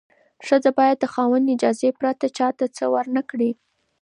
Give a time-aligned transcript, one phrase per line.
[0.45, 3.51] ښځه باید د خاوند اجازې پرته چا ته څه ورنکړي.